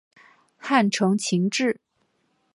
[0.57, 1.79] 汉承秦制。